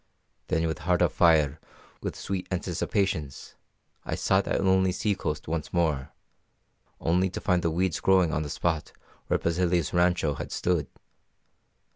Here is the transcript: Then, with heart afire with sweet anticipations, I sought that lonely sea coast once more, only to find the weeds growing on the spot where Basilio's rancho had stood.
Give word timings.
Then, 0.47 0.65
with 0.65 0.79
heart 0.79 1.03
afire 1.03 1.59
with 2.01 2.15
sweet 2.15 2.47
anticipations, 2.51 3.53
I 4.03 4.15
sought 4.15 4.45
that 4.45 4.63
lonely 4.63 4.91
sea 4.91 5.13
coast 5.13 5.47
once 5.47 5.71
more, 5.71 6.09
only 6.99 7.29
to 7.29 7.39
find 7.39 7.61
the 7.61 7.69
weeds 7.69 7.99
growing 7.99 8.33
on 8.33 8.41
the 8.41 8.49
spot 8.49 8.93
where 9.27 9.37
Basilio's 9.37 9.93
rancho 9.93 10.33
had 10.33 10.51
stood. 10.51 10.87